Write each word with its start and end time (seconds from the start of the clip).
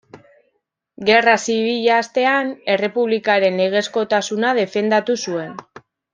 Gerra 1.09 1.35
Zibila 1.47 1.99
hastean 2.05 2.49
errepublikaren 2.77 3.61
legezkotasuna 3.65 4.55
defendatu 4.63 5.19
zuen. 5.29 5.55